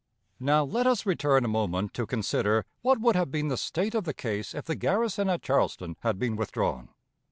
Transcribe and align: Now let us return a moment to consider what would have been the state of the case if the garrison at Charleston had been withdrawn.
Now 0.39 0.63
let 0.63 0.87
us 0.87 1.05
return 1.05 1.45
a 1.45 1.47
moment 1.47 1.93
to 1.93 2.07
consider 2.07 2.65
what 2.81 2.99
would 2.99 3.15
have 3.15 3.29
been 3.29 3.49
the 3.49 3.55
state 3.55 3.93
of 3.93 4.03
the 4.03 4.15
case 4.15 4.55
if 4.55 4.65
the 4.65 4.73
garrison 4.73 5.29
at 5.29 5.43
Charleston 5.43 5.95
had 6.01 6.17
been 6.17 6.35
withdrawn. 6.35 6.89